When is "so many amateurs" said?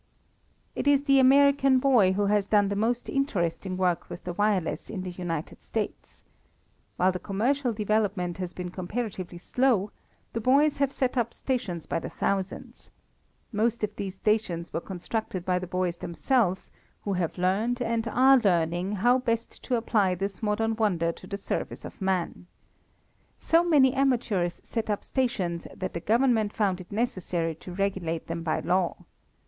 23.39-24.59